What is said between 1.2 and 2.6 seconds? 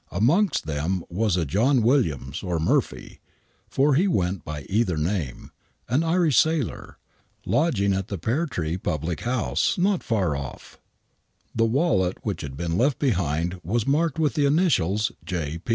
a John Williams or